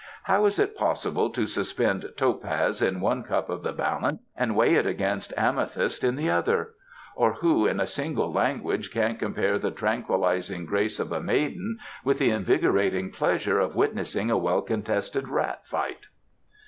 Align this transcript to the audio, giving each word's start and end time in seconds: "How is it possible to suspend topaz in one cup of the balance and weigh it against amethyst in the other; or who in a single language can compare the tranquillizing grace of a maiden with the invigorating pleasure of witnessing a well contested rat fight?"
"How 0.23 0.47
is 0.47 0.57
it 0.57 0.75
possible 0.75 1.29
to 1.29 1.45
suspend 1.45 2.11
topaz 2.17 2.81
in 2.81 3.01
one 3.01 3.21
cup 3.21 3.51
of 3.51 3.61
the 3.61 3.71
balance 3.71 4.17
and 4.35 4.55
weigh 4.55 4.73
it 4.73 4.87
against 4.87 5.31
amethyst 5.37 6.03
in 6.03 6.15
the 6.15 6.27
other; 6.27 6.73
or 7.15 7.33
who 7.33 7.67
in 7.67 7.79
a 7.79 7.85
single 7.85 8.33
language 8.33 8.89
can 8.91 9.17
compare 9.17 9.59
the 9.59 9.69
tranquillizing 9.69 10.65
grace 10.65 10.99
of 10.99 11.11
a 11.11 11.21
maiden 11.21 11.77
with 12.03 12.17
the 12.17 12.31
invigorating 12.31 13.11
pleasure 13.11 13.59
of 13.59 13.75
witnessing 13.75 14.31
a 14.31 14.37
well 14.39 14.63
contested 14.63 15.27
rat 15.27 15.67
fight?" 15.67 16.07